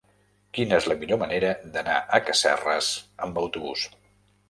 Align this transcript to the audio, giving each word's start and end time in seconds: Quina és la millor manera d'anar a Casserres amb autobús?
Quina 0.57 0.79
és 0.83 0.87
la 0.91 0.95
millor 1.01 1.19
manera 1.25 1.53
d'anar 1.77 1.99
a 2.19 2.23
Casserres 2.31 2.93
amb 3.29 3.43
autobús? 3.47 3.89